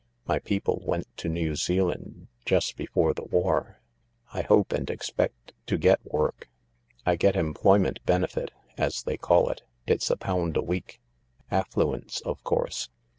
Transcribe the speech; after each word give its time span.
My 0.25 0.39
people 0.39 0.81
went 0.83 1.15
to 1.17 1.29
New 1.29 1.55
Zealand 1.55 2.27
just 2.43 2.75
before 2.75 3.13
the 3.13 3.23
war. 3.25 3.77
I 4.33 4.41
hope 4.41 4.73
and 4.73 4.89
expect 4.89 5.53
to 5.67 5.77
get 5.77 5.99
work. 6.03 6.49
I 7.05 7.15
get 7.15 7.35
employment 7.35 7.99
benefit, 8.03 8.49
as 8.79 9.03
they 9.03 9.15
call 9.17 9.49
it. 9.49 9.61
It's 9.85 10.09
a 10.09 10.17
pound 10.17 10.57
a 10.57 10.63
week. 10.63 10.99
Affluence, 11.51 12.19
of 12.21 12.43
course. 12.43 12.89